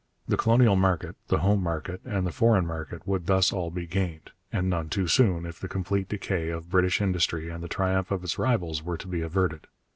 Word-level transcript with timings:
The 0.27 0.35
colonial 0.35 0.75
market, 0.75 1.15
the 1.27 1.41
home 1.41 1.61
market, 1.61 2.01
and 2.05 2.25
the 2.25 2.31
foreign 2.31 2.65
market 2.65 3.05
would 3.05 3.27
thus 3.27 3.53
all 3.53 3.69
be 3.69 3.85
gained, 3.85 4.31
and 4.51 4.67
none 4.67 4.89
too 4.89 5.05
soon, 5.05 5.45
if 5.45 5.59
the 5.59 5.67
complete 5.67 6.09
decay 6.09 6.49
of 6.49 6.71
British 6.71 7.01
industry 7.01 7.49
and 7.51 7.63
the 7.63 7.67
triumph 7.69 8.09
of 8.09 8.23
its 8.23 8.39
rivals 8.39 8.81
were 8.81 8.97
to 8.97 9.07
be 9.07 9.21
averted. 9.21 9.67